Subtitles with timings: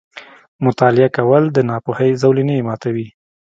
[0.65, 3.07] •مطالعه کول، د ناپوهۍ زولنې ماتوي.